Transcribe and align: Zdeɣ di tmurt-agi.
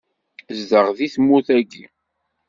Zdeɣ 0.59 0.87
di 0.97 1.07
tmurt-agi. 1.13 1.85